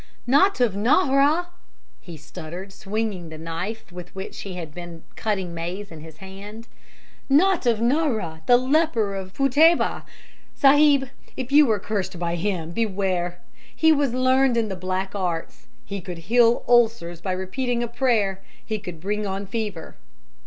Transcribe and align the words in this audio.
"'Not 0.25 0.59
of 0.59 0.73
Nahra!' 0.75 1.49
he 1.99 2.17
stuttered, 2.17 2.73
swinging 2.73 3.29
the 3.29 3.37
knife 3.37 3.91
with 3.91 4.09
which 4.15 4.41
he 4.41 4.55
had 4.55 4.73
been 4.73 5.03
cutting 5.15 5.53
maize 5.53 5.91
in 5.91 5.99
his 6.01 6.17
hand, 6.17 6.67
'not 7.29 7.67
of 7.67 7.77
Nahra, 7.81 8.41
the 8.47 8.57
leper 8.57 9.13
of 9.13 9.31
Futtebah. 9.31 10.01
Sahib, 10.55 11.09
if 11.37 11.51
you 11.51 11.67
were 11.67 11.77
cursed 11.77 12.17
by 12.17 12.33
him, 12.33 12.71
beware. 12.71 13.41
He 13.75 13.91
was 13.91 14.15
learned 14.15 14.57
in 14.57 14.69
the 14.69 14.75
black 14.75 15.13
arts; 15.13 15.67
he 15.85 16.01
could 16.01 16.17
heal 16.31 16.65
ulcers 16.67 17.21
by 17.21 17.33
repeating 17.33 17.83
a 17.83 17.87
prayer, 17.87 18.41
he 18.65 18.79
could 18.79 18.99
bring 18.99 19.27
on 19.27 19.45
fever.' 19.45 19.97